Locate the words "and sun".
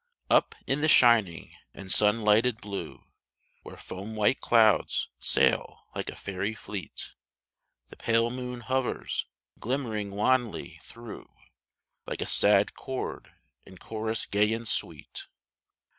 1.75-2.23